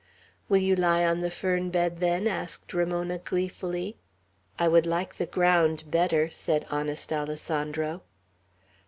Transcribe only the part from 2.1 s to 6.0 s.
asked Ramona, gleefully. "I would like the ground